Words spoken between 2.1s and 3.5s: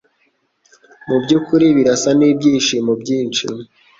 nibyishimo byinshi.